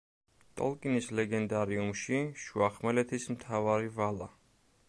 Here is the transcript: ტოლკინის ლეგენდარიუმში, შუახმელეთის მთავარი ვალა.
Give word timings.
ტოლკინის 0.61 1.09
ლეგენდარიუმში, 1.19 2.23
შუახმელეთის 2.47 3.31
მთავარი 3.37 3.97
ვალა. 4.01 4.31